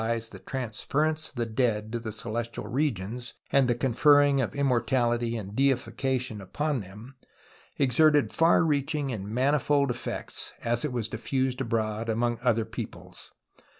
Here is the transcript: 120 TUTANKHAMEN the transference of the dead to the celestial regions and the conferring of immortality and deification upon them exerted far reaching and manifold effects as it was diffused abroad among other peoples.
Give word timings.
120 0.01 0.31
TUTANKHAMEN 0.31 0.41
the 0.41 0.49
transference 0.49 1.29
of 1.29 1.35
the 1.35 1.45
dead 1.45 1.91
to 1.91 1.99
the 1.99 2.11
celestial 2.11 2.65
regions 2.65 3.35
and 3.51 3.67
the 3.67 3.75
conferring 3.75 4.41
of 4.41 4.55
immortality 4.55 5.37
and 5.37 5.55
deification 5.55 6.41
upon 6.41 6.79
them 6.79 7.13
exerted 7.77 8.33
far 8.33 8.63
reaching 8.63 9.11
and 9.11 9.29
manifold 9.29 9.91
effects 9.91 10.53
as 10.63 10.83
it 10.83 10.91
was 10.91 11.07
diffused 11.07 11.61
abroad 11.61 12.09
among 12.09 12.39
other 12.41 12.65
peoples. 12.65 13.31